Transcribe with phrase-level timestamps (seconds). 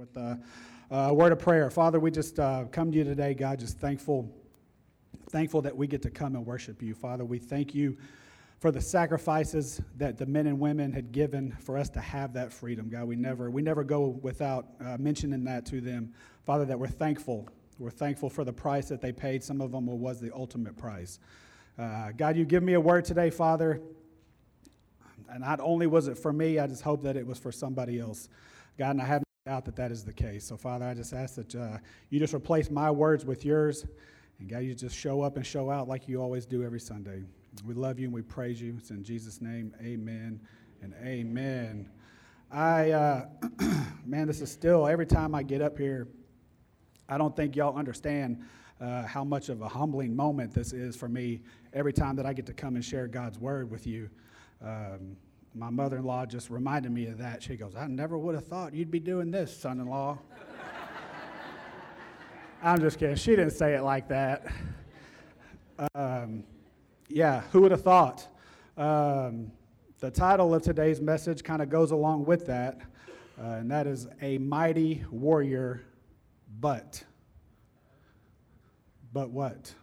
[0.00, 0.40] with a,
[0.90, 1.68] a word of prayer.
[1.68, 4.34] Father, we just uh, come to you today, God, just thankful,
[5.28, 6.94] thankful that we get to come and worship you.
[6.94, 7.98] Father, we thank you
[8.60, 12.50] for the sacrifices that the men and women had given for us to have that
[12.50, 12.88] freedom.
[12.88, 16.14] God, we never, we never go without uh, mentioning that to them.
[16.46, 17.46] Father, that we're thankful.
[17.78, 19.44] We're thankful for the price that they paid.
[19.44, 21.18] Some of them was the ultimate price.
[21.78, 23.82] Uh, God, you give me a word today, Father.
[25.30, 28.00] And not only was it for me, I just hope that it was for somebody
[28.00, 28.30] else.
[28.78, 30.44] God, and I have doubt that that is the case.
[30.44, 31.78] So, Father, I just ask that uh,
[32.08, 33.84] you just replace my words with yours.
[34.38, 37.24] And God, you just show up and show out like you always do every Sunday.
[37.66, 38.76] We love you and we praise you.
[38.78, 40.40] It's in Jesus' name, amen
[40.82, 41.90] and amen.
[42.48, 43.26] I, uh,
[44.06, 46.06] man, this is still, every time I get up here,
[47.08, 48.44] I don't think y'all understand
[48.80, 51.42] uh, how much of a humbling moment this is for me
[51.72, 54.10] every time that I get to come and share God's word with you.
[54.64, 55.16] Um,
[55.54, 57.42] my mother in law just reminded me of that.
[57.42, 60.18] She goes, I never would have thought you'd be doing this, son in law.
[62.62, 63.16] I'm just kidding.
[63.16, 64.46] She didn't say it like that.
[65.94, 66.44] Um,
[67.08, 68.28] yeah, who would have thought?
[68.76, 69.50] Um,
[69.98, 72.80] the title of today's message kind of goes along with that,
[73.40, 75.82] uh, and that is A Mighty Warrior,
[76.60, 77.02] but.
[79.12, 79.74] But what?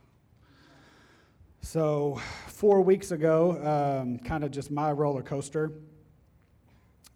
[1.69, 5.73] So, four weeks ago, um, kind of just my roller coaster,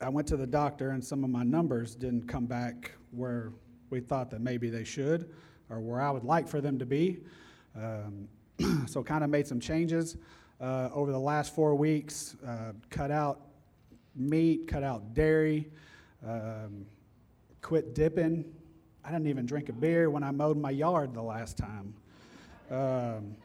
[0.01, 3.53] I went to the doctor and some of my numbers didn't come back where
[3.91, 5.31] we thought that maybe they should
[5.69, 7.21] or where I would like for them to be.
[7.77, 8.27] Um,
[8.87, 10.17] so, kind of made some changes
[10.59, 13.39] uh, over the last four weeks, uh, cut out
[14.17, 15.69] meat, cut out dairy,
[16.27, 16.85] um,
[17.61, 18.43] quit dipping.
[19.05, 21.93] I didn't even drink a beer when I mowed my yard the last time.
[22.69, 23.37] Um,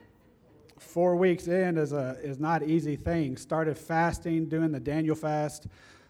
[0.97, 3.37] four weeks in is, a, is not easy thing.
[3.37, 5.67] Started fasting, doing the Daniel fast.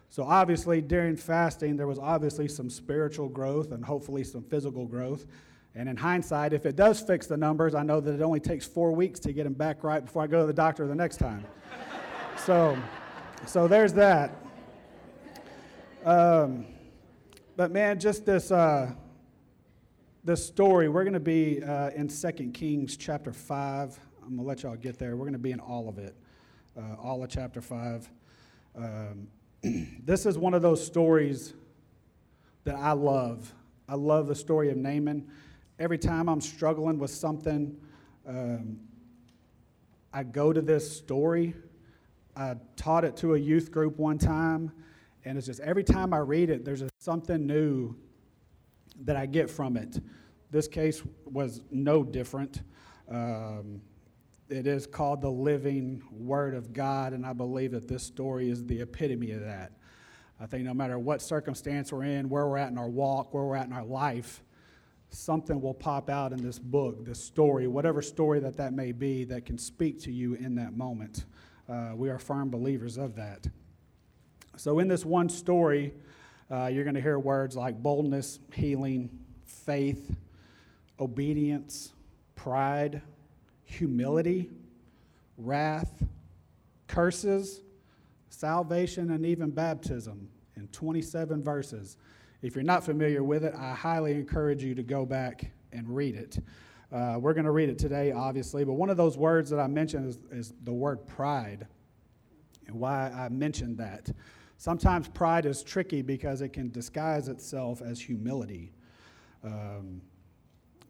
[0.08, 5.26] So, obviously, during fasting, there was obviously some spiritual growth and hopefully some physical growth.
[5.74, 8.66] And in hindsight, if it does fix the numbers, I know that it only takes
[8.66, 11.18] four weeks to get them back right before I go to the doctor the next
[11.18, 11.44] time.
[12.46, 12.74] so,
[13.44, 14.42] so there's that.
[16.02, 16.64] Um,
[17.58, 18.92] but man, just this, uh,
[20.24, 24.00] this story, we're going to be uh, in Second Kings chapter 5.
[24.28, 25.16] I'm to let y'all get there.
[25.16, 26.14] We're to be in all of it,
[26.76, 28.10] uh, all of chapter 5.
[28.76, 29.28] Um,
[30.04, 31.54] this is one of those stories
[32.64, 33.54] that I love.
[33.88, 35.26] I love the story of Naaman.
[35.78, 37.74] Every time I'm struggling with something,
[38.26, 38.78] um,
[40.12, 41.54] I go to this story.
[42.36, 44.70] I taught it to a youth group one time,
[45.24, 47.96] and it's just every time I read it, there's something new
[49.04, 50.02] that I get from it.
[50.50, 52.60] This case was no different.
[53.10, 53.80] Um,
[54.48, 58.64] it is called the living Word of God, and I believe that this story is
[58.64, 59.72] the epitome of that.
[60.40, 63.44] I think no matter what circumstance we're in, where we're at in our walk, where
[63.44, 64.42] we're at in our life,
[65.10, 69.24] something will pop out in this book, this story, whatever story that that may be,
[69.24, 71.24] that can speak to you in that moment.
[71.68, 73.46] Uh, we are firm believers of that.
[74.56, 75.92] So, in this one story,
[76.50, 79.10] uh, you're going to hear words like boldness, healing,
[79.44, 80.16] faith,
[80.98, 81.92] obedience,
[82.34, 83.02] pride,
[83.68, 84.48] humility,
[85.36, 86.02] wrath,
[86.86, 87.60] curses,
[88.30, 91.98] salvation, and even baptism in 27 verses.
[92.40, 96.16] If you're not familiar with it, I highly encourage you to go back and read
[96.16, 96.38] it.
[96.90, 99.66] Uh, we're going to read it today, obviously, but one of those words that I
[99.66, 101.66] mentioned is, is the word pride,
[102.66, 104.10] and why I mentioned that.
[104.56, 108.72] Sometimes pride is tricky because it can disguise itself as humility.
[109.44, 110.00] Um,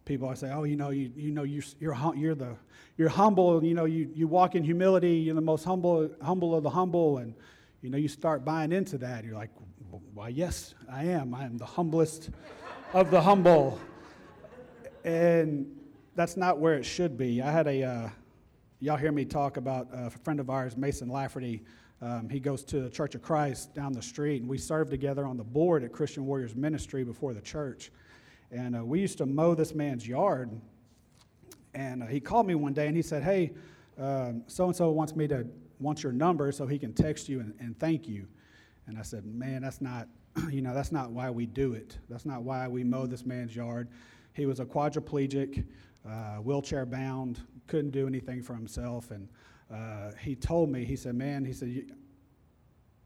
[0.09, 2.57] people I say, oh, you know, you, you know, you, you're, you're, the,
[2.97, 6.63] you're humble, you know, you, you walk in humility, you're the most humble, humble of
[6.63, 7.35] the humble, and,
[7.83, 9.23] you know, you start buying into that.
[9.23, 9.51] You're like,
[10.15, 11.35] why, yes, I am.
[11.35, 12.31] I am the humblest
[12.95, 13.79] of the humble.
[15.05, 15.77] And
[16.17, 17.43] that's not where it should be.
[17.43, 18.09] I had a, uh,
[18.81, 21.63] y'all hear me talk about a friend of ours, Mason Lafferty.
[22.01, 25.27] Um, he goes to the Church of Christ down the street, and we served together
[25.27, 27.93] on the board at Christian Warriors Ministry before the church.
[28.51, 30.51] And uh, we used to mow this man's yard.
[31.75, 33.53] And uh, he called me one day and he said, Hey,
[33.97, 35.47] so and so wants me to,
[35.81, 38.27] wants your number so he can text you and, and thank you.
[38.87, 40.09] And I said, Man, that's not,
[40.51, 41.99] you know, that's not why we do it.
[42.09, 43.89] That's not why we mow this man's yard.
[44.33, 45.65] He was a quadriplegic,
[46.09, 49.11] uh, wheelchair bound, couldn't do anything for himself.
[49.11, 49.29] And
[49.73, 51.93] uh, he told me, he said, Man, he said,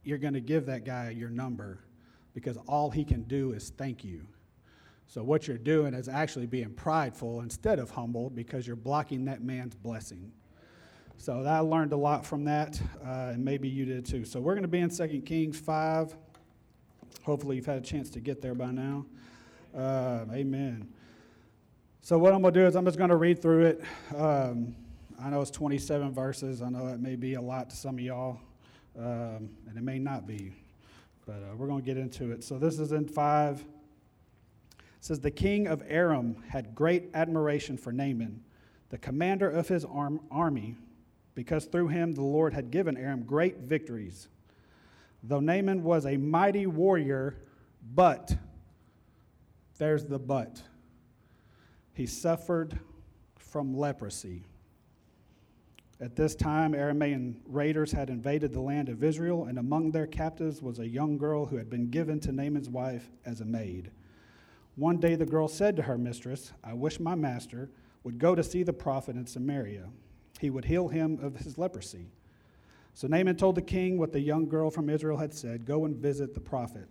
[0.03, 1.79] You're going to give that guy your number
[2.33, 4.25] because all he can do is thank you.
[5.07, 9.43] So, what you're doing is actually being prideful instead of humble because you're blocking that
[9.43, 10.31] man's blessing.
[11.17, 14.25] So, I learned a lot from that, uh, and maybe you did too.
[14.25, 16.15] So, we're going to be in 2 Kings 5.
[17.23, 19.05] Hopefully, you've had a chance to get there by now.
[19.75, 20.87] Uh, amen.
[22.01, 23.83] So, what I'm going to do is I'm just going to read through it.
[24.15, 24.75] Um,
[25.21, 26.61] I know it's 27 verses.
[26.61, 28.39] I know that may be a lot to some of y'all,
[28.97, 30.53] um, and it may not be,
[31.25, 32.43] but uh, we're going to get into it.
[32.43, 33.63] So, this is in 5.
[35.03, 38.41] Says, The king of Aram had great admiration for Naaman,
[38.87, 40.77] the commander of his arm, army,
[41.35, 44.29] because through him the Lord had given Aram great victories.
[45.21, 47.35] Though Naaman was a mighty warrior,
[47.93, 48.37] but,
[49.77, 50.63] there's the but,
[51.93, 52.79] he suffered
[53.37, 54.45] from leprosy.
[55.99, 60.61] At this time, Aramean raiders had invaded the land of Israel, and among their captives
[60.61, 63.91] was a young girl who had been given to Naaman's wife as a maid.
[64.75, 67.69] One day the girl said to her mistress, I wish my master
[68.03, 69.87] would go to see the prophet in Samaria.
[70.39, 72.07] He would heal him of his leprosy.
[72.95, 75.95] So Naaman told the king what the young girl from Israel had said Go and
[75.95, 76.87] visit the prophet.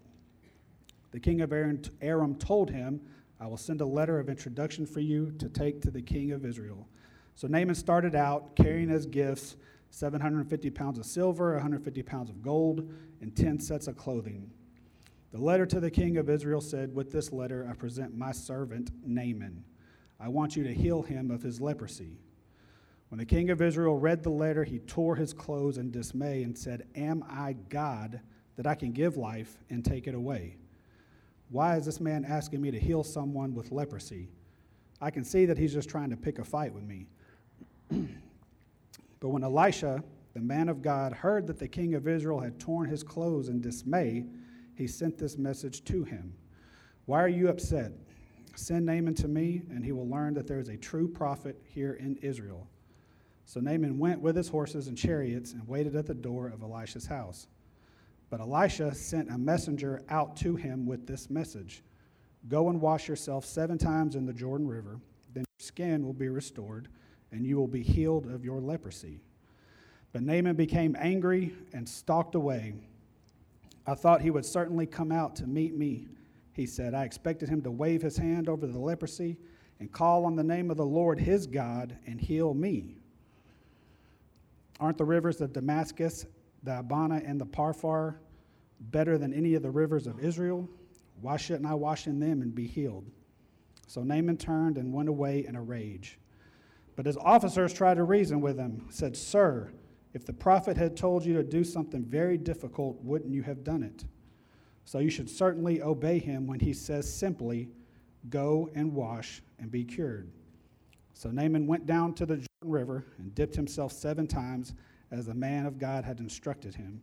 [1.11, 3.01] The king of Aram told him,
[3.39, 6.45] I will send a letter of introduction for you to take to the king of
[6.45, 6.89] Israel.
[7.35, 9.57] So Naaman started out carrying as gifts
[9.91, 12.91] 750 pounds of silver, 150 pounds of gold,
[13.21, 14.51] and 10 sets of clothing.
[15.33, 18.91] The letter to the king of Israel said, With this letter I present my servant
[19.05, 19.65] Naaman.
[20.21, 22.19] I want you to heal him of his leprosy.
[23.09, 26.57] When the king of Israel read the letter, he tore his clothes in dismay and
[26.57, 28.21] said, Am I God
[28.57, 30.57] that I can give life and take it away?
[31.49, 34.29] Why is this man asking me to heal someone with leprosy?
[35.01, 37.07] I can see that he's just trying to pick a fight with me.
[39.21, 40.03] but when Elisha,
[40.35, 43.61] the man of God, heard that the king of Israel had torn his clothes in
[43.61, 44.25] dismay,
[44.77, 46.35] he sent this message to him
[47.07, 47.93] Why are you upset?
[48.55, 51.95] Send Naaman to me, and he will learn that there is a true prophet here
[51.95, 52.69] in Israel.
[53.47, 57.07] So Naaman went with his horses and chariots and waited at the door of Elisha's
[57.07, 57.49] house.
[58.31, 61.83] But Elisha sent a messenger out to him with this message
[62.49, 64.99] Go and wash yourself seven times in the Jordan River,
[65.33, 66.89] then your skin will be restored,
[67.31, 69.21] and you will be healed of your leprosy.
[70.13, 72.75] But Naaman became angry and stalked away.
[73.87, 76.07] I thought he would certainly come out to meet me,
[76.53, 76.95] he said.
[76.95, 79.37] I expected him to wave his hand over the leprosy
[79.81, 82.97] and call on the name of the Lord his God and heal me.
[84.79, 86.27] Aren't the rivers of Damascus
[86.63, 88.17] the Abana and the Pharpar
[88.81, 90.69] better than any of the rivers of Israel?
[91.21, 93.05] Why shouldn't I wash in them and be healed?
[93.87, 96.19] So Naaman turned and went away in a rage.
[96.97, 99.73] But his officers tried to reason with him, said, Sir,
[100.15, 103.83] if the prophet had told you to do something very difficult, wouldn't you have done
[103.83, 104.05] it?
[104.85, 107.69] So you should certainly obey him when he says simply,
[108.29, 110.31] Go and wash and be cured.
[111.15, 114.75] So Naaman went down to the Jordan River and dipped himself seven times
[115.11, 117.01] as the man of God had instructed him,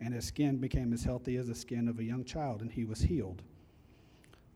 [0.00, 2.84] and his skin became as healthy as the skin of a young child, and he
[2.84, 3.42] was healed.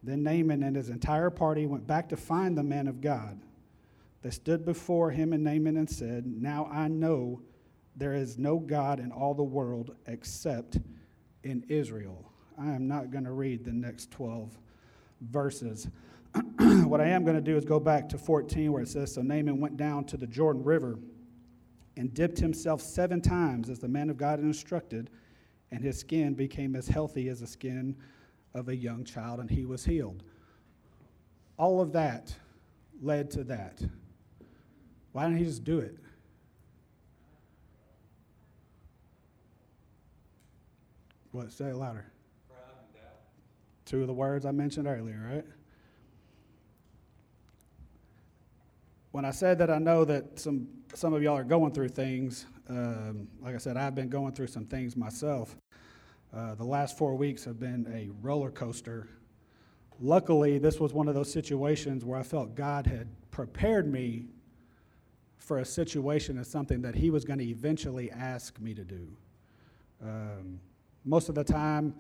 [0.03, 3.41] Then Naaman and his entire party went back to find the man of God.
[4.23, 7.41] They stood before him and Naaman and said, Now I know
[7.97, 10.79] there is no God in all the world except
[11.45, 12.31] in Israel.
[12.59, 14.57] I am not going to read the next 12
[15.21, 15.89] verses.
[16.59, 19.23] what I am going to do is go back to 14 where it says, So
[19.23, 20.99] Naaman went down to the Jordan River
[21.97, 25.11] and dipped himself seven times as the man of God instructed,
[25.71, 27.97] and his skin became as healthy as the skin
[28.55, 30.23] of a young child, and he was healed.
[31.59, 32.35] All of that
[33.03, 33.83] led to that.
[35.13, 35.99] Why didn't he just do it?
[41.33, 41.53] What?
[41.53, 42.07] Say it louder.
[43.85, 45.45] Two of the words I mentioned earlier, right?
[49.13, 52.47] when I said that I know that some, some of y'all are going through things,
[52.69, 55.55] um, like I said, I've been going through some things myself.
[56.35, 59.09] Uh, the last four weeks have been a roller coaster.
[60.01, 64.25] Luckily, this was one of those situations where I felt God had prepared me
[65.37, 69.09] for a situation as something that He was going to eventually ask me to do.
[70.03, 70.59] Um,
[71.05, 71.95] most of the time,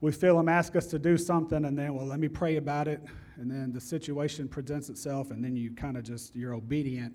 [0.00, 2.88] we feel Him ask us to do something, and then, well, let me pray about
[2.88, 3.00] it,
[3.36, 7.14] and then the situation presents itself, and then you kind of just, you're obedient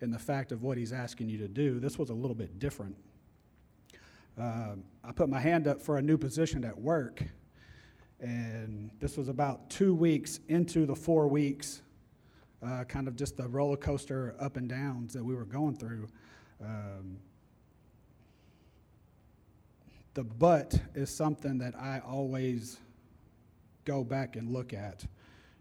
[0.00, 1.78] in the fact of what he's asking you to do.
[1.78, 2.96] This was a little bit different.
[4.40, 7.22] Uh, I put my hand up for a new position at work,
[8.20, 11.82] and this was about two weeks into the four weeks,
[12.62, 16.08] uh, kind of just the roller coaster up and downs that we were going through.
[16.62, 17.18] Um,
[20.14, 22.78] the but is something that I always
[23.84, 25.04] go back and look at.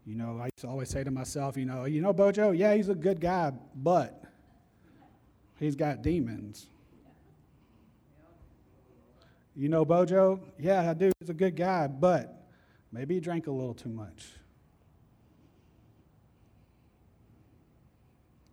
[0.05, 2.73] You know, I used to always say to myself, you know, you know Bojo, yeah,
[2.73, 4.23] he's a good guy, but
[5.59, 6.67] he's got demons.
[9.55, 10.39] You know Bojo?
[10.57, 11.11] Yeah, I do.
[11.19, 12.47] He's a good guy, but
[12.91, 14.27] maybe he drank a little too much.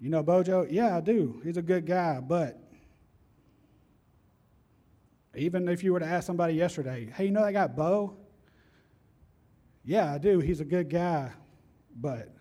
[0.00, 0.67] You know Bojo?
[0.69, 1.41] Yeah, I do.
[1.43, 2.61] He's a good guy, but
[5.37, 8.16] even if you were to ask somebody yesterday, hey, you know that guy Bo?
[9.85, 10.40] Yeah, I do.
[10.40, 11.31] He's a good guy,
[11.95, 12.35] but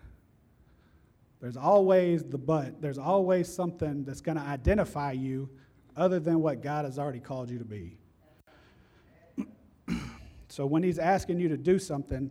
[1.40, 2.80] there's always the but.
[2.80, 5.48] There's always something that's going to identify you
[5.96, 7.98] other than what God has already called you to be.
[10.48, 12.30] so when He's asking you to do something,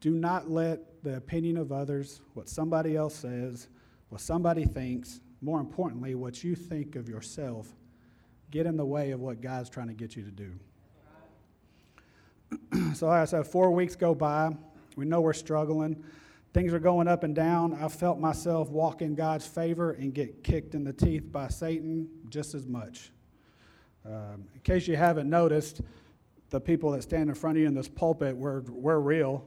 [0.00, 3.68] do not let the opinion of others, what somebody else says,
[4.08, 7.68] what somebody thinks, more importantly, what you think of yourself,
[8.50, 10.52] get in the way of what God's trying to get you to do.
[12.94, 14.50] so, like I said, four weeks go by.
[14.96, 16.02] We know we're struggling.
[16.52, 17.74] Things are going up and down.
[17.74, 22.08] I felt myself walk in God's favor and get kicked in the teeth by Satan
[22.30, 23.10] just as much.
[24.06, 25.82] Um, in case you haven't noticed,
[26.50, 29.44] the people that stand in front of you in this pulpit, we're, we're real.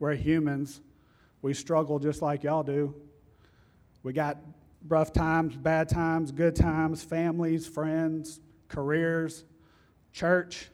[0.00, 0.80] We're humans.
[1.42, 2.94] We struggle just like y'all do.
[4.02, 4.38] We got
[4.88, 9.44] rough times, bad times, good times, families, friends, careers,
[10.12, 10.68] church.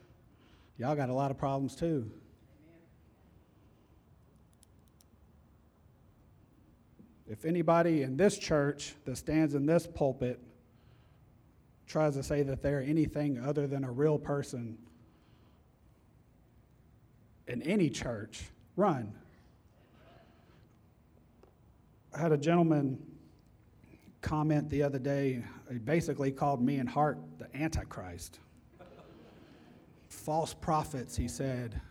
[0.77, 2.09] Y'all got a lot of problems too.
[7.27, 10.39] If anybody in this church that stands in this pulpit
[11.87, 14.77] tries to say that they're anything other than a real person
[17.47, 18.43] in any church,
[18.75, 19.13] run.
[22.13, 22.99] I had a gentleman
[24.21, 25.43] comment the other day.
[25.71, 28.39] He basically called me and Hart the Antichrist.
[30.09, 31.81] False prophets, he said.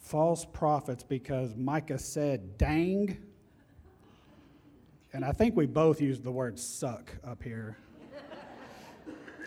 [0.00, 3.18] False prophets because Micah said, dang.
[5.12, 7.76] And I think we both used the word suck up here.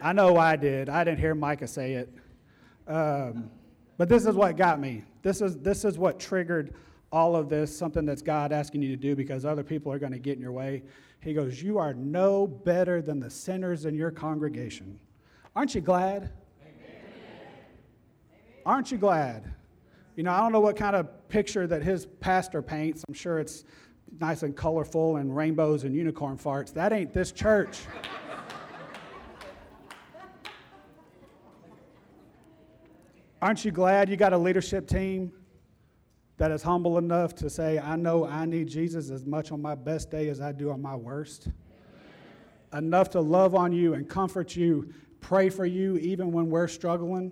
[0.01, 0.89] I know I did.
[0.89, 2.13] I didn't hear Micah say it.
[2.88, 3.50] Um,
[3.98, 5.03] but this is what got me.
[5.22, 6.74] This is, this is what triggered
[7.13, 10.12] all of this, something that's God asking you to do because other people are going
[10.13, 10.82] to get in your way.
[11.22, 15.00] He goes, You are no better than the sinners in your congregation.
[15.55, 16.32] Aren't you glad?
[16.63, 17.01] Amen.
[18.65, 19.53] Aren't you glad?
[20.15, 23.05] You know, I don't know what kind of picture that his pastor paints.
[23.08, 23.63] I'm sure it's
[24.20, 26.74] nice and colorful and rainbows and unicorn farts.
[26.74, 27.82] That ain't this church.
[33.41, 35.32] Aren't you glad you got a leadership team
[36.38, 39.75] that is humble enough to say, I know I need Jesus as much on my
[39.75, 41.48] best day as I do on my worst.
[42.74, 42.86] Amen.
[42.86, 47.32] Enough to love on you and comfort you, pray for you even when we're struggling,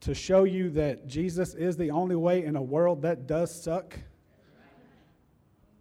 [0.00, 3.98] to show you that Jesus is the only way in a world that does suck.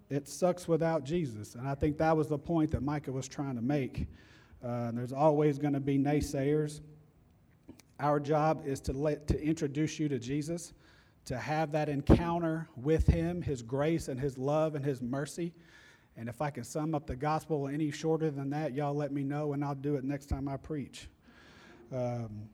[0.10, 1.56] It sucks without Jesus.
[1.56, 4.08] And I think that was the point that Micah was trying to make.
[4.64, 6.82] Uh, there's always going to be naysayers.
[8.00, 10.74] Our job is to, let, to introduce you to Jesus
[11.26, 15.54] to have that encounter with Him, His grace and His love and His mercy.
[16.16, 19.24] And if I can sum up the gospel any shorter than that, y'all let me
[19.24, 21.08] know and I'll do it next time I preach.
[21.92, 22.50] Um,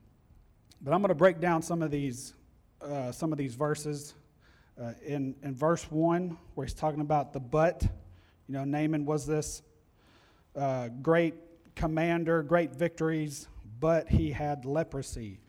[0.80, 2.34] but I'm going to break down some of these,
[2.80, 4.14] uh, some of these verses.
[4.80, 9.26] Uh, in, in verse 1, where he's talking about the but, you know, Naaman was
[9.26, 9.60] this
[10.56, 11.34] uh, great
[11.74, 13.46] commander, great victories,
[13.78, 15.40] but he had leprosy.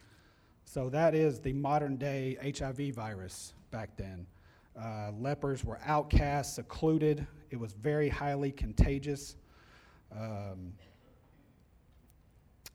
[0.73, 4.25] So that is the modern day HIV virus back then.
[4.81, 7.27] Uh, lepers were outcast, secluded.
[7.49, 9.35] It was very highly contagious.
[10.17, 10.71] Um,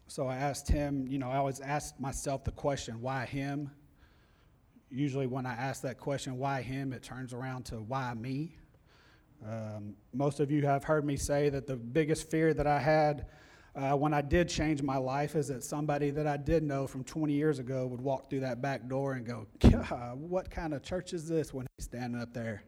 [0.09, 3.71] so I asked him, you know, I always ask myself the question, why him?
[4.91, 8.59] Usually, when I ask that question, why him, it turns around to why me.
[9.43, 13.25] Um, most of you have heard me say that the biggest fear that I had
[13.77, 17.05] uh, when I did change my life is that somebody that I did know from
[17.05, 19.47] 20 years ago would walk through that back door and go,
[20.15, 22.63] what kind of church is this when he's standing up there?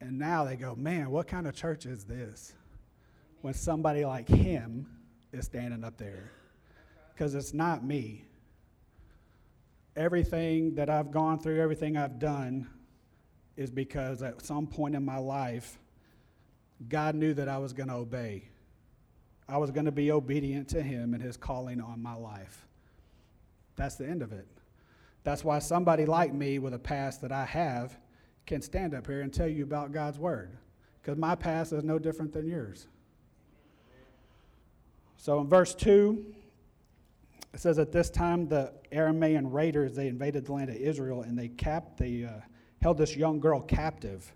[0.00, 2.54] And now they go, man, what kind of church is this
[3.40, 4.86] when somebody like him
[5.32, 6.30] is standing up there?
[7.12, 8.24] Because it's not me.
[9.96, 12.70] Everything that I've gone through, everything I've done,
[13.56, 15.78] is because at some point in my life,
[16.88, 18.49] God knew that I was going to obey.
[19.50, 22.66] I was going to be obedient to him and his calling on my life.
[23.76, 24.46] That's the end of it.
[25.24, 27.98] That's why somebody like me with a past that I have
[28.46, 30.56] can stand up here and tell you about God's word.
[31.02, 32.86] Because my past is no different than yours.
[35.16, 36.24] So in verse 2,
[37.52, 41.36] it says at this time the Aramean raiders they invaded the land of Israel and
[41.36, 42.40] they capped they uh,
[42.80, 44.32] held this young girl captive.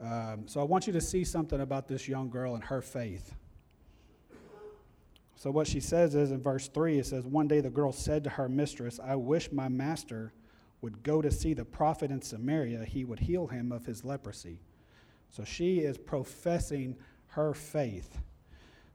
[0.00, 3.32] Um, so I want you to see something about this young girl and her faith.
[5.36, 8.24] So, what she says is in verse 3, it says, One day the girl said
[8.24, 10.32] to her mistress, I wish my master
[10.80, 14.60] would go to see the prophet in Samaria, he would heal him of his leprosy.
[15.30, 16.96] So she is professing
[17.28, 18.14] her faith.
[18.14, 18.20] It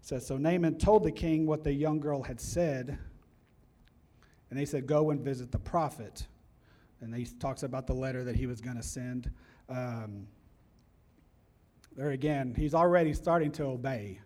[0.01, 2.97] says, So Naaman told the king what the young girl had said,
[4.49, 6.25] and they said, Go and visit the prophet.
[7.01, 9.31] And he talks about the letter that he was going to send.
[9.67, 10.27] Um,
[11.95, 14.19] there again, he's already starting to obey.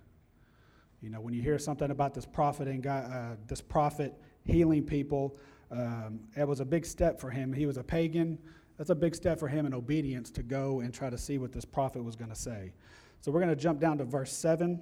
[1.03, 4.13] You know, when you hear something about this prophet and God, uh, this prophet
[4.45, 5.35] healing people,
[5.69, 7.51] um, it was a big step for him.
[7.51, 8.37] He was a pagan.
[8.77, 11.51] That's a big step for him in obedience to go and try to see what
[11.51, 12.71] this prophet was going to say.
[13.19, 14.81] So we're going to jump down to verse 7.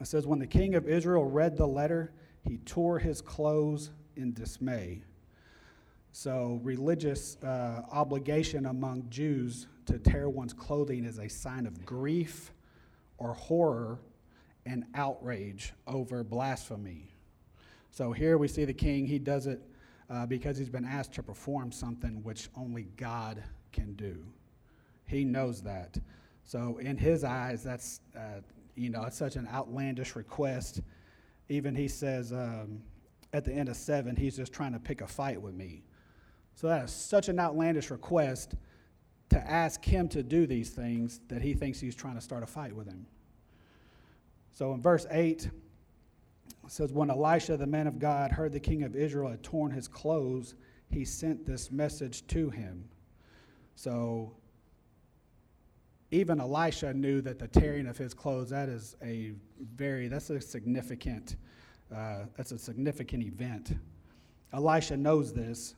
[0.00, 2.12] It says, When the king of Israel read the letter,
[2.42, 5.02] he tore his clothes in dismay.
[6.10, 12.52] So, religious uh, obligation among Jews to tear one's clothing is a sign of grief
[13.16, 14.00] or horror
[14.66, 17.14] and outrage over blasphemy.
[17.90, 19.60] So, here we see the king, he does it
[20.08, 23.42] uh, because he's been asked to perform something which only God
[23.72, 24.24] can do.
[25.06, 25.98] He knows that.
[26.44, 28.40] So, in his eyes, that's, uh,
[28.74, 30.80] you know, it's such an outlandish request.
[31.48, 32.82] Even he says um,
[33.32, 35.82] at the end of seven, he's just trying to pick a fight with me.
[36.54, 38.54] So that is such an outlandish request
[39.30, 42.46] to ask him to do these things that he thinks he's trying to start a
[42.46, 43.06] fight with him.
[44.52, 45.50] So in verse 8, it
[46.68, 49.88] says, When Elisha, the man of God, heard the king of Israel had torn his
[49.88, 50.54] clothes,
[50.90, 52.84] he sent this message to him.
[53.74, 54.34] So
[56.10, 59.32] even Elisha knew that the tearing of his clothes, that is a
[59.74, 61.36] very, that's a significant,
[61.94, 63.74] uh, that's a significant event.
[64.52, 65.74] Elisha knows this.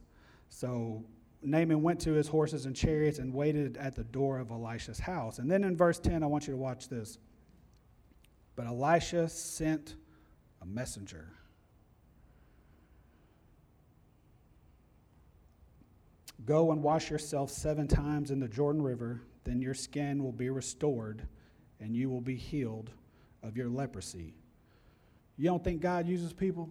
[0.49, 1.05] So
[1.43, 5.39] Naaman went to his horses and chariots and waited at the door of Elisha's house.
[5.39, 7.19] And then in verse 10, I want you to watch this.
[8.57, 9.97] But Elisha sent
[10.63, 11.33] a messenger.
[16.45, 20.51] Go and wash yourself seven times in the Jordan River, then your skin will be
[20.51, 21.27] restored
[21.81, 22.91] and you will be healed
[23.43, 24.35] of your leprosy.
[25.37, 26.71] You don't think God uses people?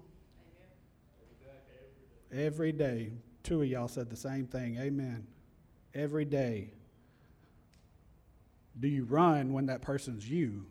[2.32, 3.13] Every day.
[3.43, 4.78] Two of y'all said the same thing.
[4.80, 5.28] Amen.
[5.93, 6.72] Every day.
[8.80, 10.65] Do you run when that person's you?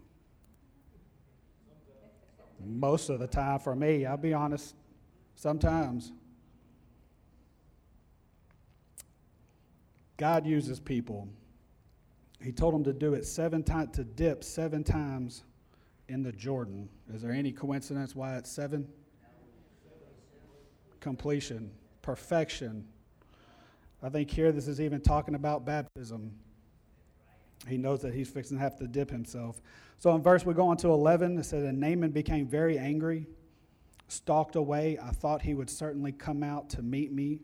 [2.64, 4.74] Most of the time for me, I'll be honest,
[5.34, 6.12] sometimes.
[10.16, 11.28] God uses people.
[12.40, 15.44] He told him to do it seven times, to dip seven times
[16.08, 16.88] in the Jordan.
[17.12, 18.88] Is there any coincidence why it's seven?
[21.00, 21.70] Completion
[22.02, 22.84] perfection.
[24.02, 26.32] I think here this is even talking about baptism.
[27.66, 29.60] He knows that he's fixing to have to dip himself.
[29.98, 31.38] So in verse, we go on to 11.
[31.38, 33.26] It said, And Naaman became very angry,
[34.08, 34.98] stalked away.
[35.00, 37.40] I thought he would certainly come out to meet me.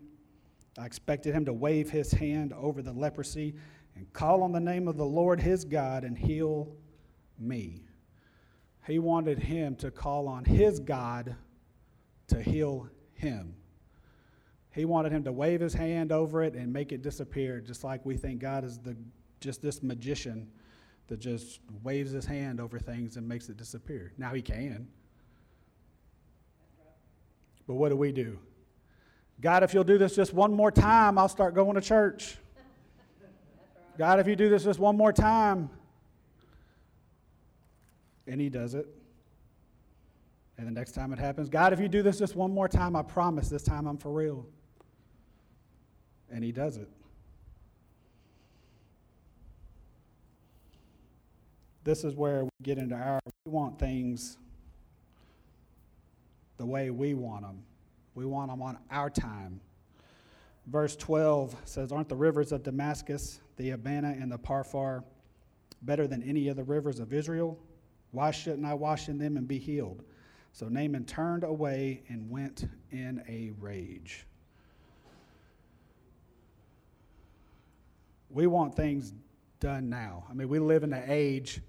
[0.77, 3.55] I expected him to wave his hand over the leprosy
[3.95, 6.75] and call on the name of the Lord his God and heal
[7.37, 7.83] me.
[8.87, 11.35] He wanted him to call on his God
[12.27, 13.55] to heal him.
[14.71, 18.05] He wanted him to wave his hand over it and make it disappear, just like
[18.05, 18.95] we think God is the
[19.39, 20.49] just this magician
[21.07, 24.13] that just waves his hand over things and makes it disappear.
[24.17, 24.87] Now he can.
[27.67, 28.39] But what do we do?
[29.41, 32.37] God, if you'll do this just one more time, I'll start going to church.
[33.97, 35.69] God, if you do this just one more time.
[38.27, 38.87] And he does it.
[40.57, 42.95] And the next time it happens, God, if you do this just one more time,
[42.95, 44.45] I promise this time I'm for real
[46.31, 46.89] and he does it.
[51.89, 54.37] This is where we get into our, we want things
[56.57, 57.63] the way we want them.
[58.13, 59.59] We want them on our time.
[60.67, 65.03] Verse 12 says, Aren't the rivers of Damascus, the Abana, and the Pharpar
[65.81, 67.57] better than any of the rivers of Israel?
[68.11, 70.03] Why shouldn't I wash in them and be healed?
[70.53, 74.27] So Naaman turned away and went in a rage.
[78.29, 79.11] we want things
[79.59, 80.23] done now.
[80.29, 81.63] I mean, we live in an age.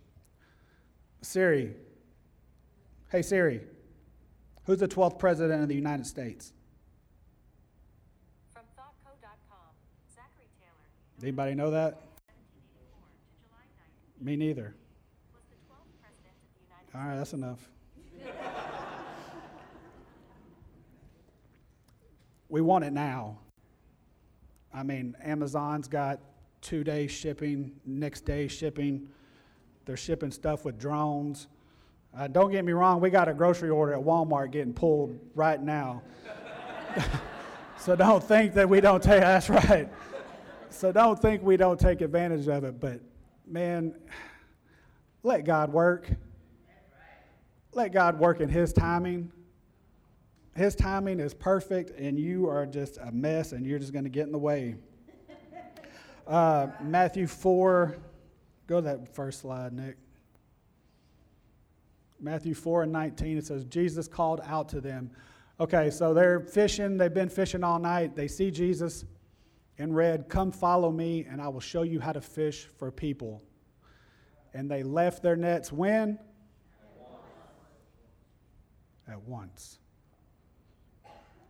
[1.23, 1.75] Siri,
[3.11, 3.61] hey Siri,
[4.65, 6.53] who's the 12th president of the United States?
[8.53, 9.75] From thoughtco.com,
[10.15, 11.23] Zachary Taylor.
[11.23, 12.01] Anybody know that?
[14.21, 14.75] Me neither.
[15.33, 17.69] Was the 12th president of the United All right, that's enough.
[22.49, 23.39] we want it now.
[24.73, 26.21] I mean, Amazon's got
[26.61, 29.09] two day shipping, next day shipping.
[29.85, 31.49] They're shipping stuff with drones.
[32.17, 35.63] Uh, don't get me wrong, we got a grocery order at Walmart getting pulled right
[35.63, 36.03] now.
[37.79, 39.89] so don't think that we don't take that's right.
[40.71, 43.01] So don't think we don't take advantage of it, but
[43.47, 43.95] man,
[45.23, 46.11] let God work.
[47.73, 49.31] Let God work in His timing.
[50.57, 54.11] His timing is perfect, and you are just a mess, and you're just going to
[54.11, 54.75] get in the way.
[56.27, 57.97] Uh, Matthew 4,
[58.71, 59.97] go to that first slide, Nick.
[62.21, 65.11] Matthew 4 and 19, it says, Jesus called out to them.
[65.59, 68.15] Okay, so they're fishing, they've been fishing all night.
[68.15, 69.05] They see Jesus
[69.77, 73.43] in red, Come follow me, and I will show you how to fish for people.
[74.55, 76.19] And they left their nets when?
[79.09, 79.81] At once.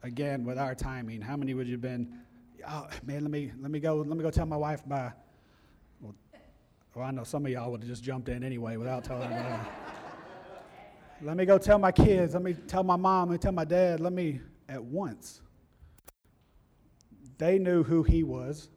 [0.03, 2.19] Again, with our timing, how many would you have been?
[2.67, 3.97] Oh, man, let me let me go.
[3.97, 5.13] Let me go tell my wife bye.
[6.95, 9.67] Well, I know some of y'all would have just jumped in anyway without telling her.
[11.23, 12.35] let me go tell my kids.
[12.35, 13.29] Let me tell my mom.
[13.29, 14.01] Let me tell my dad.
[14.01, 15.41] Let me at once.
[17.39, 18.71] They knew who he was.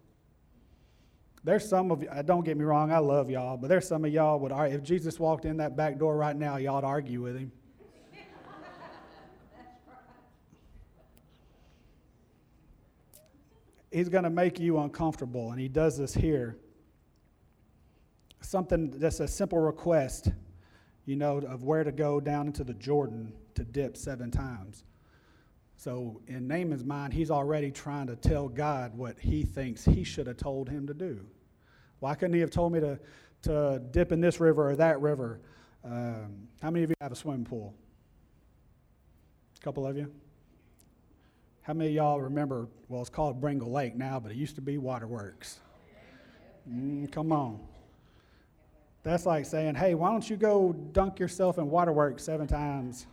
[1.44, 4.06] There's some of you, uh, don't get me wrong, I love y'all, but there's some
[4.06, 4.78] of y'all would argue.
[4.78, 7.52] If Jesus walked in that back door right now, y'all'd argue with him.
[13.92, 16.56] He's going to make you uncomfortable, and he does this here.
[18.44, 20.30] Something just a simple request,
[21.06, 24.84] you know, of where to go down into the Jordan to dip seven times.
[25.78, 30.28] So, in Naaman's mind, he's already trying to tell God what he thinks he should
[30.28, 31.26] have told him to do.
[32.00, 33.00] Why couldn't he have told me to,
[33.44, 35.40] to dip in this river or that river?
[35.84, 37.74] Um, how many of you have a swimming pool?
[39.58, 40.12] A couple of you?
[41.64, 42.68] How many of y'all remember?
[42.90, 45.60] Well, it's called Bringle Lake now, but it used to be Waterworks.
[46.70, 47.60] Mm, come on.
[49.04, 53.06] That's like saying, hey, why don't you go dunk yourself in Waterworks seven times?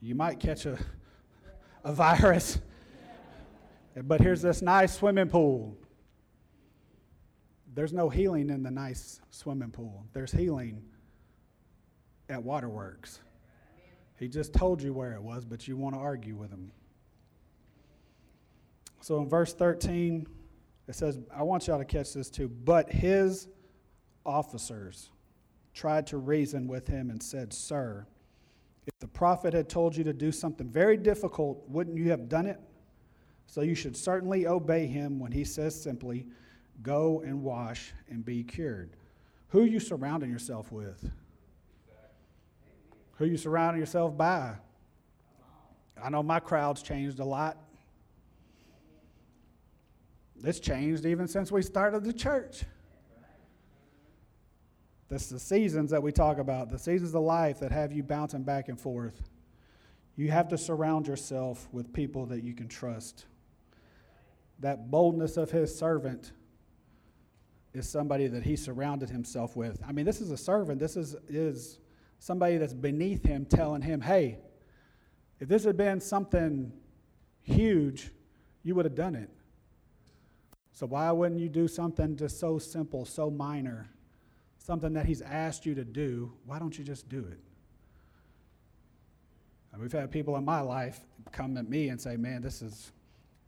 [0.00, 0.78] You might catch a,
[1.84, 2.58] a virus.
[3.96, 5.76] But here's this nice swimming pool.
[7.72, 10.82] There's no healing in the nice swimming pool, there's healing
[12.28, 13.20] at Waterworks.
[14.18, 16.70] He just told you where it was, but you want to argue with him.
[19.00, 20.26] So in verse 13,
[20.86, 22.48] it says, I want y'all to catch this too.
[22.48, 23.48] But his
[24.24, 25.10] officers
[25.72, 28.06] tried to reason with him and said, Sir,
[28.86, 32.46] if the prophet had told you to do something very difficult, wouldn't you have done
[32.46, 32.60] it?
[33.46, 36.26] So you should certainly obey him when he says simply,
[36.82, 38.96] Go and wash and be cured.
[39.48, 41.08] Who are you surrounding yourself with?
[43.12, 44.54] Who are you surrounding yourself by?
[46.02, 47.58] I know my crowd's changed a lot.
[50.42, 52.64] It's changed even since we started the church.
[55.08, 58.42] This the seasons that we talk about, the seasons of life that have you bouncing
[58.42, 59.22] back and forth.
[60.16, 63.26] You have to surround yourself with people that you can trust.
[64.60, 66.32] That boldness of his servant
[67.72, 69.82] is somebody that he surrounded himself with.
[69.86, 70.78] I mean, this is a servant.
[70.78, 71.80] This is, is
[72.20, 74.38] somebody that's beneath him telling him, hey,
[75.40, 76.72] if this had been something
[77.42, 78.12] huge,
[78.62, 79.28] you would have done it.
[80.72, 83.90] So why wouldn't you do something just so simple, so minor,
[84.64, 86.32] something that he's asked you to do?
[86.46, 87.38] Why don't you just do it?
[89.72, 91.00] And we've had people in my life
[91.32, 92.90] come at me and say, man, this is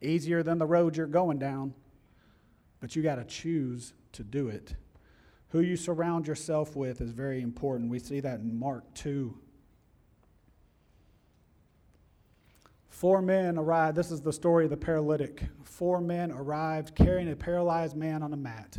[0.03, 1.73] easier than the road you're going down,
[2.81, 4.75] but you got to choose to do it.
[5.51, 7.91] Who you surround yourself with is very important.
[7.91, 9.39] We see that in Mark 2.
[12.91, 13.97] Four men arrived.
[13.97, 15.45] This is the story of the paralytic.
[15.65, 18.79] Four men arrived carrying a paralyzed man on a mat.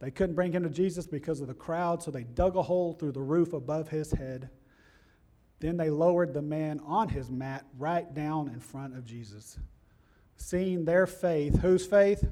[0.00, 2.94] They couldn't bring him to Jesus because of the crowd, so they dug a hole
[2.94, 4.48] through the roof above his head.
[5.60, 9.58] Then they lowered the man on his mat right down in front of Jesus.
[10.36, 12.26] Seeing their faith, whose faith?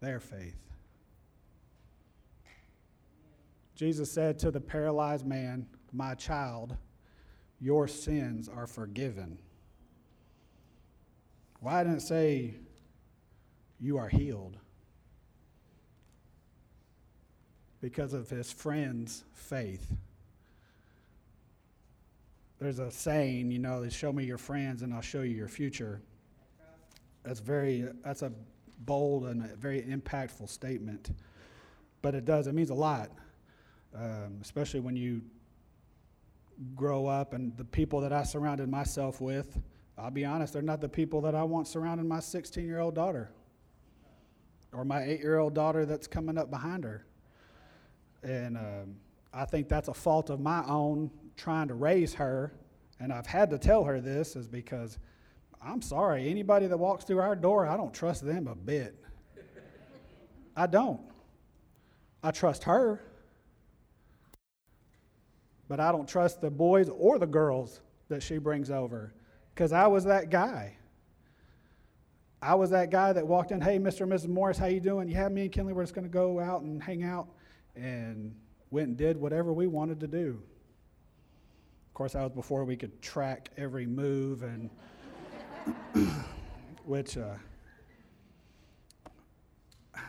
[0.00, 0.56] Their faith.
[3.74, 6.76] Jesus said to the paralyzed man, My child,
[7.58, 9.38] your sins are forgiven.
[11.58, 12.54] Why didn't it say,
[13.80, 14.58] You are healed?
[17.80, 19.92] Because of his friend's faith.
[22.58, 26.00] There's a saying, you know, show me your friends and I'll show you your future.
[27.22, 28.32] That's very that's a
[28.80, 31.10] bold and a very impactful statement.
[32.02, 33.10] But it does, it means a lot.
[33.94, 35.22] Um, especially when you
[36.74, 39.58] grow up and the people that I surrounded myself with,
[39.98, 42.94] I'll be honest, they're not the people that I want surrounding my 16 year old
[42.94, 43.30] daughter
[44.72, 47.04] or my eight year old daughter that's coming up behind her.
[48.26, 48.96] And um,
[49.32, 52.52] I think that's a fault of my own trying to raise her.
[52.98, 54.98] And I've had to tell her this is because
[55.62, 58.96] I'm sorry, anybody that walks through our door, I don't trust them a bit.
[60.56, 61.00] I don't.
[62.22, 63.00] I trust her,
[65.68, 69.12] but I don't trust the boys or the girls that she brings over
[69.54, 70.76] because I was that guy.
[72.42, 74.02] I was that guy that walked in, hey, Mr.
[74.02, 74.28] and Mrs.
[74.28, 75.08] Morris, how you doing?
[75.08, 77.28] Yeah, me and Kinley were just going to go out and hang out,
[77.76, 78.34] and
[78.70, 80.42] went and did whatever we wanted to do.
[81.88, 84.70] Of course, that was before we could track every move, and
[86.84, 87.34] which, uh,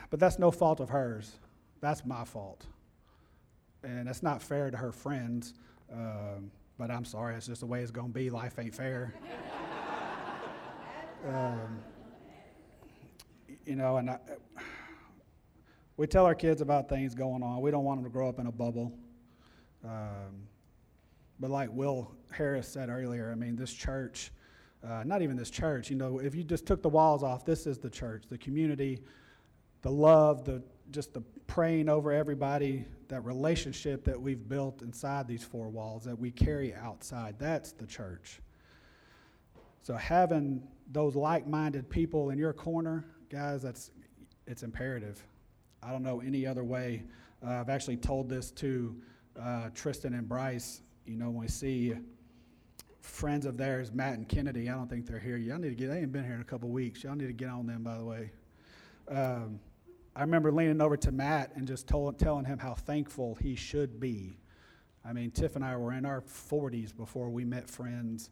[0.10, 1.34] but that's no fault of hers.
[1.80, 2.66] That's my fault,
[3.84, 5.54] and that's not fair to her friends.
[5.92, 8.30] Um, but I'm sorry, it's just the way it's going to be.
[8.30, 9.14] Life ain't fair.
[11.28, 11.80] um,
[13.66, 14.20] you know, and I,
[15.98, 17.60] we tell our kids about things going on.
[17.62, 18.94] We don't want them to grow up in a bubble.
[19.84, 20.48] Um,
[21.40, 24.32] but like Will Harris said earlier, I mean, this church,
[24.88, 27.68] uh, not even this church, you know, if you just took the walls off, this
[27.68, 29.02] is the church, the community,
[29.82, 35.44] the love, the just the praying over everybody, that relationship that we've built inside these
[35.44, 37.36] four walls that we carry outside.
[37.40, 38.40] That's the church.
[39.82, 43.92] So having those like-minded people in your corner, guys, that's
[44.46, 45.22] it's imperative.
[45.84, 47.04] I don't know any other way.
[47.46, 48.96] Uh, I've actually told this to
[49.40, 50.82] uh, Tristan and Bryce.
[51.06, 51.94] You know, when we see
[53.02, 55.38] friends of theirs, Matt and Kennedy, I don't think they're here.
[55.38, 55.90] Y'all need to get.
[55.90, 57.04] They ain't been here in a couple weeks.
[57.04, 58.32] Y'all need to get on them, by the way.
[59.10, 59.60] Um,
[60.16, 64.00] I remember leaning over to Matt and just told, telling him how thankful he should
[64.00, 64.40] be.
[65.06, 68.30] I mean, Tiff and I were in our 40s before we met friends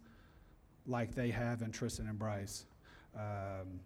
[0.87, 2.65] like they have in Tristan and Bryce.
[3.15, 3.79] Um,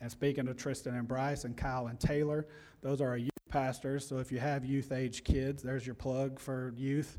[0.00, 2.46] and speaking of Tristan and Bryce and Kyle and Taylor,
[2.82, 4.06] those are our youth pastors.
[4.06, 7.18] So if you have youth age kids, there's your plug for youth.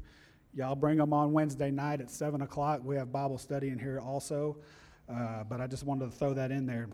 [0.53, 2.81] Y'all bring them on Wednesday night at 7 o'clock.
[2.83, 4.57] We have Bible study in here also.
[5.09, 6.89] Uh, but I just wanted to throw that in there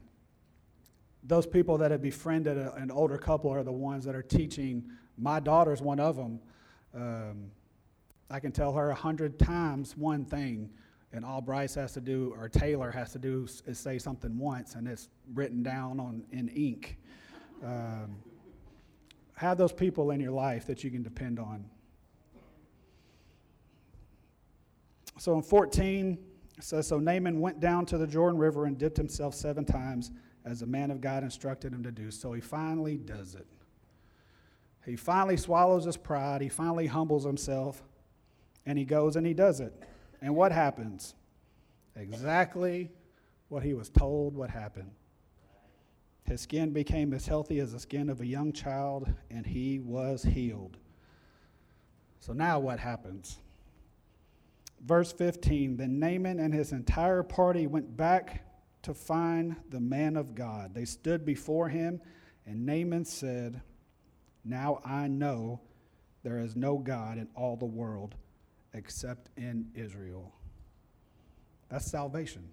[1.23, 4.83] those people that have befriended a, an older couple are the ones that are teaching.
[5.17, 6.39] My daughter's one of them.
[6.93, 7.51] Um,
[8.29, 10.69] I can tell her a hundred times one thing,
[11.13, 14.75] and all Bryce has to do or Taylor has to do is say something once,
[14.75, 16.97] and it's written down on in ink.
[17.63, 18.17] Um,
[19.35, 21.65] have those people in your life that you can depend on.
[25.19, 26.17] So in 14,
[26.57, 30.11] it says, So Naaman went down to the Jordan River and dipped himself seven times
[30.45, 32.11] as the man of God instructed him to do.
[32.11, 33.47] So he finally does it.
[34.85, 37.81] He finally swallows his pride, he finally humbles himself,
[38.65, 39.73] and he goes and he does it.
[40.23, 41.15] And what happens?
[41.97, 42.89] Exactly
[43.49, 44.89] what he was told would happen.
[46.23, 50.23] His skin became as healthy as the skin of a young child, and he was
[50.23, 50.77] healed.
[52.21, 53.39] So now what happens?
[54.79, 58.45] Verse 15 Then Naaman and his entire party went back
[58.83, 60.73] to find the man of God.
[60.73, 61.99] They stood before him,
[62.45, 63.61] and Naaman said,
[64.45, 65.59] Now I know
[66.23, 68.15] there is no God in all the world
[68.73, 70.31] except in Israel.
[71.69, 72.43] That's salvation.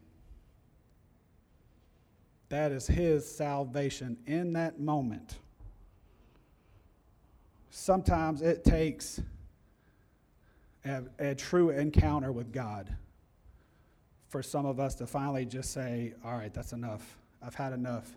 [2.49, 5.39] That is his salvation in that moment.
[7.71, 9.21] Sometimes it takes
[10.85, 12.95] a, a true encounter with God
[14.29, 17.17] for some of us to finally just say, all right, that's enough.
[17.43, 18.17] I've had enough.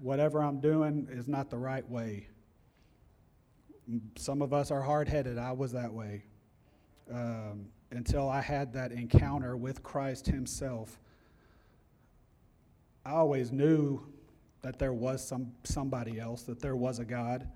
[0.00, 2.26] Whatever I'm doing is not the right way.
[4.16, 5.38] Some of us are hard headed.
[5.38, 6.24] I was that way.
[7.12, 11.00] Um, until I had that encounter with Christ Himself,
[13.04, 14.00] I always knew
[14.62, 17.48] that there was some, somebody else, that there was a God.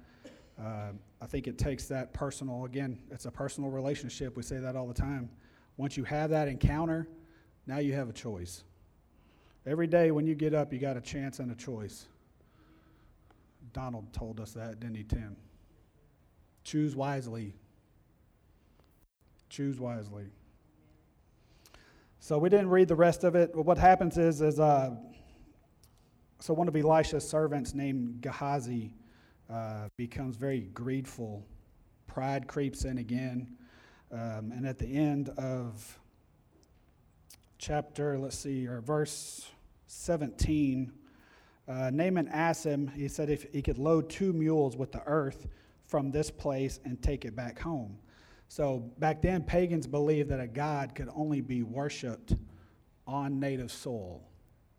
[0.58, 4.36] Uh, I think it takes that personal, again, it's a personal relationship.
[4.36, 5.30] We say that all the time.
[5.76, 7.08] Once you have that encounter,
[7.66, 8.64] now you have a choice.
[9.66, 12.06] Every day when you get up, you got a chance and a choice.
[13.72, 15.36] Donald told us that, didn't he, Tim?
[16.62, 17.54] Choose wisely.
[19.54, 20.24] Choose wisely.
[22.18, 23.52] So we didn't read the rest of it.
[23.54, 24.96] But What happens is, is uh,
[26.40, 28.92] so one of Elisha's servants named Gehazi
[29.48, 31.46] uh, becomes very greedful.
[32.08, 33.46] Pride creeps in again.
[34.10, 36.00] Um, and at the end of
[37.58, 39.48] chapter, let's see, or verse
[39.86, 40.90] 17,
[41.68, 45.46] uh, Naaman asked him, he said if he could load two mules with the earth
[45.86, 47.98] from this place and take it back home.
[48.54, 52.36] So back then, pagans believed that a god could only be worshiped
[53.04, 54.22] on native soil.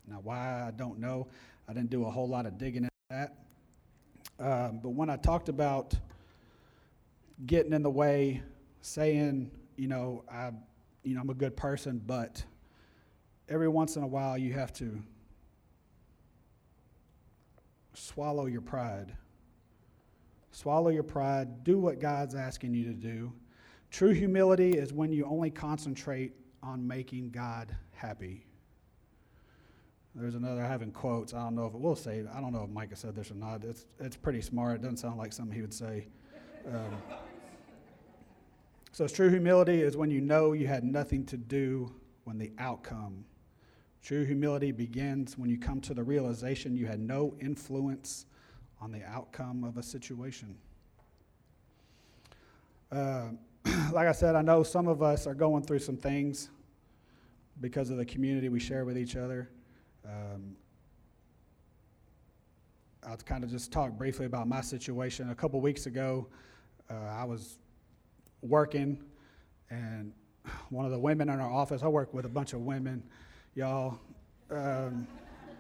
[0.08, 1.28] Now, why, I don't know.
[1.68, 3.36] I didn't do a whole lot of digging into that.
[4.40, 5.94] Um, but when I talked about
[7.46, 8.42] getting in the way,
[8.80, 10.52] saying, you know, I,
[11.04, 12.42] you know, I'm a good person, but
[13.50, 15.04] every once in a while you have to
[17.94, 19.18] swallow your pride
[20.56, 21.66] Swallow your pride.
[21.66, 23.34] Do what God's asking you to do.
[23.96, 28.46] True humility is when you only concentrate on making God happy.
[30.14, 31.34] There's another having quotes.
[31.34, 32.26] I don't know if it will say.
[32.34, 33.64] I don't know if Micah said this or not.
[33.64, 34.76] It's it's pretty smart.
[34.76, 36.08] It doesn't sound like something he would say.
[36.68, 36.98] Um,
[38.92, 41.90] so true humility is when you know you had nothing to do
[42.26, 43.24] when the outcome.
[44.04, 48.26] True humility begins when you come to the realization you had no influence
[48.82, 50.58] on the outcome of a situation.
[52.92, 53.28] Uh,
[53.92, 56.50] like I said, I know some of us are going through some things
[57.62, 59.50] because of the community we share with each other.
[60.06, 60.56] Um,
[63.08, 65.30] I'll kind of just talk briefly about my situation.
[65.30, 66.28] A couple weeks ago,
[66.90, 67.58] uh, I was
[68.42, 69.04] working,
[69.70, 70.12] and
[70.70, 73.04] one of the women in our office, I work with a bunch of women,
[73.56, 74.00] y'all.
[74.52, 75.08] Um,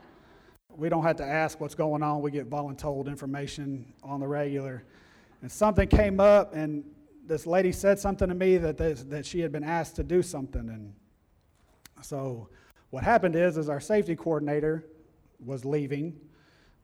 [0.76, 4.84] we don't have to ask what's going on, we get voluntold information on the regular.
[5.41, 6.84] And something came up, and
[7.28, 10.22] this lady said something to me that, this, that she had been asked to do
[10.22, 10.70] something.
[10.70, 10.94] And
[12.02, 12.50] so
[12.92, 14.86] what happened is, is our safety coordinator
[15.44, 16.20] was leaving,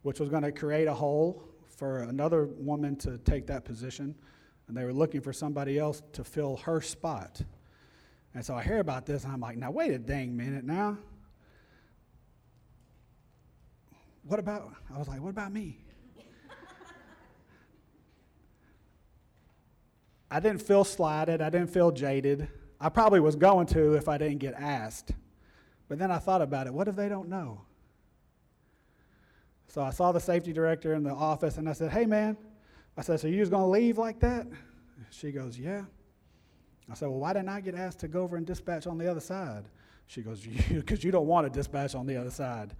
[0.02, 4.16] which was going to create a hole for another woman to take that position.
[4.68, 7.42] And they were looking for somebody else to fill her spot.
[8.34, 10.98] And so I hear about this, and I'm like, now, wait a dang minute now.
[14.24, 15.80] What about, I was like, what about me?
[20.32, 21.42] I didn't feel slighted.
[21.42, 22.48] I didn't feel jaded.
[22.80, 25.12] I probably was going to if I didn't get asked.
[25.90, 26.74] But then I thought about it.
[26.74, 27.62] What if they don't know?
[29.68, 32.38] So I saw the safety director in the office and I said, Hey, man.
[32.98, 34.48] I said, So you just going to leave like that?
[35.10, 35.84] She goes, Yeah.
[36.90, 39.12] I said, Well, why didn't I get asked to go over and dispatch on the
[39.12, 39.66] other side?
[40.08, 42.74] She goes, Because you don't want to dispatch on the other side.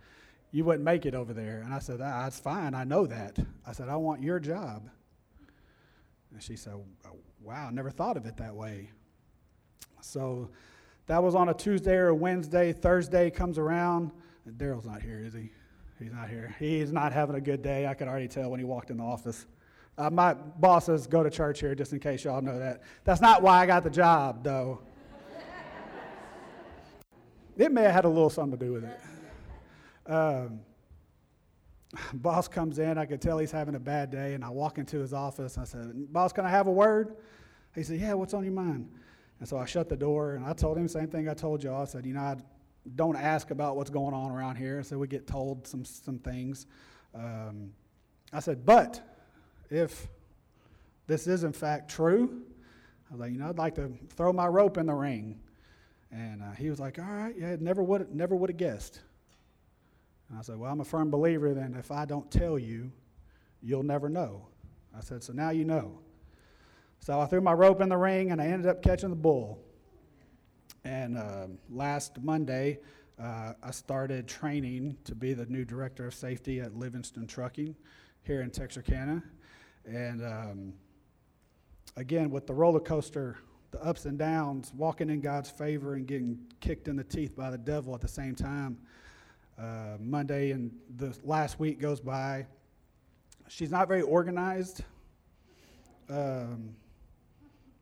[0.52, 1.62] You wouldn't make it over there.
[1.66, 2.74] And I said, That's fine.
[2.74, 3.38] I know that.
[3.68, 4.90] I said, I want your job.
[6.32, 6.74] And she said,
[7.42, 8.92] Wow, never thought of it that way.
[10.02, 10.50] So
[11.08, 12.74] that was on a Tuesday or a Wednesday.
[12.74, 14.12] Thursday comes around.
[14.58, 15.52] Daryl's not here, is he?
[16.00, 16.56] He's not here.
[16.58, 17.86] He's not having a good day.
[17.86, 19.46] I could already tell when he walked in the office.
[19.98, 22.82] Uh, my bosses go to church here, just in case y'all know that.
[23.04, 24.80] That's not why I got the job, though.
[27.58, 29.00] it may have had a little something to do with it.
[30.12, 30.62] Um,
[32.14, 32.98] boss comes in.
[32.98, 35.58] I could tell he's having a bad day, and I walk into his office.
[35.58, 37.16] I said, "Boss, can I have a word?"
[37.76, 38.14] He said, "Yeah.
[38.14, 38.90] What's on your mind?"
[39.40, 41.64] And so I shut the door, and I told him the same thing I told
[41.64, 41.82] y'all.
[41.82, 42.38] I said, "You know, I
[42.96, 46.68] don't ask about what's going on around here." So we get told some some things.
[47.14, 47.74] Um,
[48.32, 49.02] I said, "But
[49.70, 50.08] if
[51.08, 52.44] this is in fact true,
[53.10, 55.40] I was like, you know, I'd like to throw my rope in the ring."
[56.14, 59.02] And uh, he was like, "All right, yeah, never would never would have guessed."
[60.32, 62.90] And I said, Well, I'm a firm believer that if I don't tell you,
[63.62, 64.48] you'll never know.
[64.98, 66.00] I said, So now you know.
[67.00, 69.60] So I threw my rope in the ring and I ended up catching the bull.
[70.86, 72.80] And uh, last Monday,
[73.22, 77.76] uh, I started training to be the new director of safety at Livingston Trucking
[78.24, 79.22] here in Texarkana.
[79.86, 80.74] And um,
[81.98, 83.38] again, with the roller coaster,
[83.72, 87.52] the ups and downs, walking in God's favor and getting kicked in the teeth by
[87.52, 88.78] the devil at the same time.
[89.62, 92.48] Uh, Monday and the last week goes by.
[93.48, 94.84] She's not very organized.
[96.10, 96.74] Um,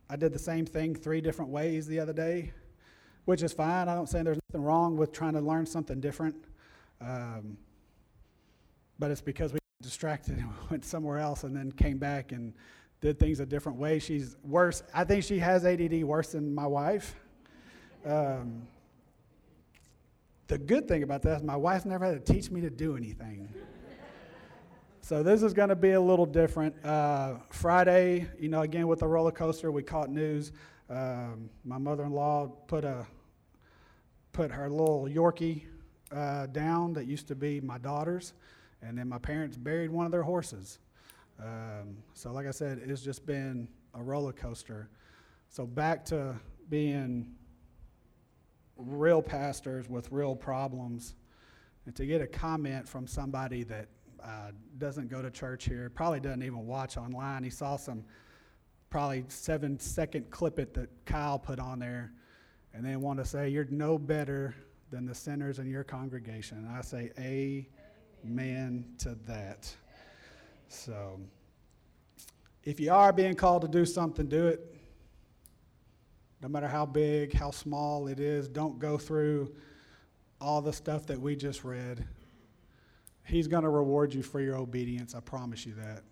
[0.10, 2.52] I did the same thing three different ways the other day,
[3.24, 3.88] which is fine.
[3.88, 6.36] I don't say there's nothing wrong with trying to learn something different.
[7.00, 7.58] Um,
[8.98, 12.54] but it's because we got distracted and went somewhere else and then came back and
[13.00, 14.00] did things a different way.
[14.00, 14.84] She's worse.
[14.94, 17.16] I think she has ADD worse than my wife.
[18.06, 18.68] Um,
[20.50, 22.98] the good thing about that is my wife never had to teach me to do
[22.98, 23.48] anything.
[25.02, 26.76] so this is going to be a little different.
[26.84, 30.52] Uh, Friday, you know, again with the roller coaster, we caught news.
[30.90, 33.06] Um, my mother-in-law put a
[34.32, 35.66] put her little Yorkie
[36.12, 38.34] uh, down that used to be my daughter's,
[38.82, 40.80] and then my parents buried one of their horses.
[41.40, 44.90] Um, so, like I said, it's just been a roller coaster.
[45.50, 46.36] So back to
[46.70, 47.36] being
[48.80, 51.16] real pastors with real problems,
[51.86, 53.88] and to get a comment from somebody that
[54.24, 57.44] uh, doesn't go to church here, probably doesn't even watch online.
[57.44, 58.04] He saw some
[58.90, 62.12] probably seven second clip it that Kyle put on there,
[62.74, 64.56] and they want to say, You're no better
[64.92, 66.60] than the sinners in your congregation.
[66.60, 67.12] And I say,
[68.26, 69.74] Amen to that.
[70.68, 71.20] So,
[72.64, 74.79] if you are being called to do something, do it
[76.42, 79.54] no matter how big, how small it is, don't go through
[80.40, 82.06] all the stuff that we just read.
[83.26, 85.14] He's going to reward you for your obedience.
[85.14, 86.04] I promise you that.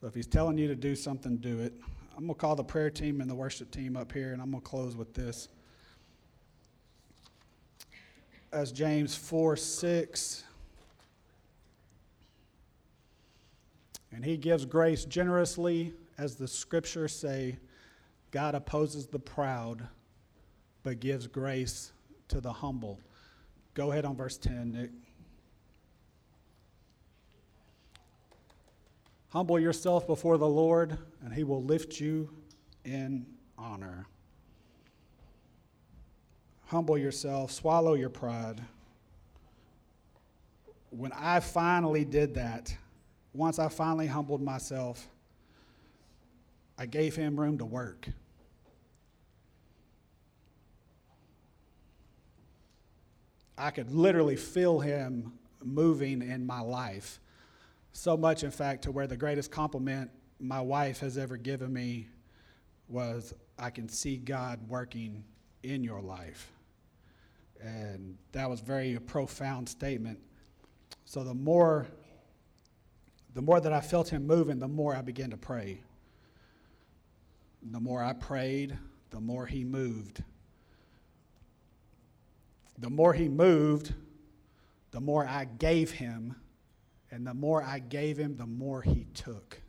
[0.00, 1.72] So if he's telling you to do something, do it.
[2.16, 4.50] I'm going to call the prayer team and the worship team up here, and I'm
[4.50, 5.48] going to close with this.
[8.52, 10.44] As James 4 6.
[14.14, 17.56] And he gives grace generously, as the scriptures say,
[18.32, 19.86] God opposes the proud,
[20.82, 21.92] but gives grace
[22.28, 22.98] to the humble.
[23.74, 24.90] Go ahead on verse 10, Nick.
[29.28, 32.30] Humble yourself before the Lord, and he will lift you
[32.84, 33.26] in
[33.58, 34.06] honor.
[36.66, 38.62] Humble yourself, swallow your pride.
[40.88, 42.74] When I finally did that,
[43.34, 45.06] once I finally humbled myself,
[46.78, 48.08] I gave him room to work.
[53.56, 55.32] I could literally feel him
[55.62, 57.20] moving in my life.
[57.92, 62.08] So much, in fact, to where the greatest compliment my wife has ever given me
[62.88, 65.24] was, I can see God working
[65.62, 66.50] in your life.
[67.60, 70.18] And that was very a profound statement.
[71.04, 71.86] So the more
[73.34, 75.80] the more that I felt him moving, the more I began to pray.
[77.62, 78.76] The more I prayed,
[79.10, 80.22] the more he moved.
[82.82, 83.94] The more he moved,
[84.90, 86.34] the more I gave him.
[87.12, 89.61] And the more I gave him, the more he took.